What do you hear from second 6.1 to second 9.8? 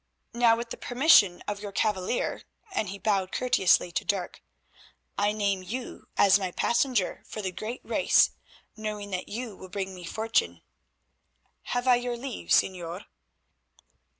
as my passenger for the great race, knowing that you will